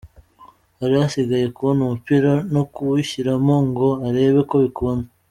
[0.79, 5.07] Hari hasigaye kubona umupira no kuwushyiramo ngo arebe ko bikunda.